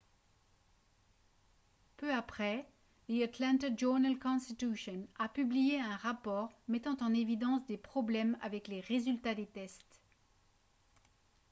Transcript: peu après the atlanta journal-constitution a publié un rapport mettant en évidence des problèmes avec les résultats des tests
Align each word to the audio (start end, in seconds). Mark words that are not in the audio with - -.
peu 1.97 2.11
après 2.11 2.67
the 3.07 3.21
atlanta 3.21 3.67
journal-constitution 3.77 5.07
a 5.19 5.29
publié 5.29 5.79
un 5.79 5.95
rapport 5.97 6.51
mettant 6.67 6.97
en 7.01 7.13
évidence 7.13 7.63
des 7.67 7.77
problèmes 7.77 8.35
avec 8.41 8.67
les 8.67 8.79
résultats 8.81 9.35
des 9.35 9.45
tests 9.45 10.01